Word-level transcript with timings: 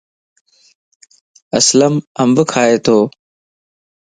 اسلم 1.59 1.93
انب 2.21 2.37
کائي 2.51 2.77
تو. 2.85 2.97